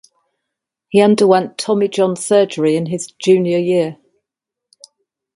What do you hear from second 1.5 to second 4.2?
Tommy John surgery his junior year.